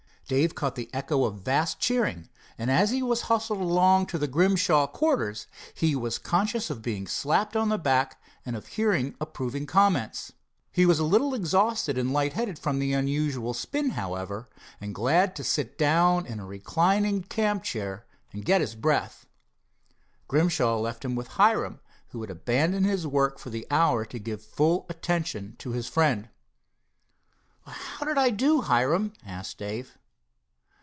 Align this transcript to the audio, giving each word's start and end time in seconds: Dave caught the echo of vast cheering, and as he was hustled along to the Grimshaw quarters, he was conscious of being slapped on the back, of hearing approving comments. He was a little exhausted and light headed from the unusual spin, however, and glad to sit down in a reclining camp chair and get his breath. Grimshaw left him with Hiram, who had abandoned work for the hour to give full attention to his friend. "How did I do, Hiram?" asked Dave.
Dave 0.27 0.55
caught 0.55 0.75
the 0.75 0.89
echo 0.93 1.25
of 1.25 1.41
vast 1.41 1.81
cheering, 1.81 2.29
and 2.57 2.71
as 2.71 2.91
he 2.91 3.03
was 3.03 3.23
hustled 3.23 3.59
along 3.59 4.05
to 4.05 4.17
the 4.17 4.29
Grimshaw 4.29 4.87
quarters, 4.87 5.45
he 5.73 5.93
was 5.93 6.17
conscious 6.17 6.69
of 6.69 6.81
being 6.81 7.05
slapped 7.05 7.57
on 7.57 7.67
the 7.67 7.77
back, 7.77 8.17
of 8.45 8.65
hearing 8.67 9.13
approving 9.19 9.65
comments. 9.65 10.31
He 10.71 10.85
was 10.85 10.99
a 10.99 11.03
little 11.03 11.33
exhausted 11.33 11.97
and 11.97 12.13
light 12.13 12.31
headed 12.31 12.57
from 12.57 12.79
the 12.79 12.93
unusual 12.93 13.53
spin, 13.53 13.89
however, 13.89 14.47
and 14.79 14.95
glad 14.95 15.35
to 15.35 15.43
sit 15.43 15.77
down 15.77 16.25
in 16.25 16.39
a 16.39 16.45
reclining 16.45 17.23
camp 17.23 17.63
chair 17.63 18.05
and 18.31 18.45
get 18.45 18.61
his 18.61 18.73
breath. 18.73 19.25
Grimshaw 20.29 20.79
left 20.79 21.03
him 21.03 21.13
with 21.13 21.27
Hiram, 21.27 21.81
who 22.11 22.21
had 22.21 22.29
abandoned 22.29 22.87
work 23.03 23.37
for 23.37 23.49
the 23.49 23.67
hour 23.69 24.05
to 24.05 24.17
give 24.17 24.41
full 24.41 24.85
attention 24.89 25.57
to 25.59 25.71
his 25.71 25.89
friend. 25.89 26.29
"How 27.67 28.05
did 28.05 28.17
I 28.17 28.29
do, 28.29 28.61
Hiram?" 28.61 29.11
asked 29.25 29.57
Dave. 29.57 29.97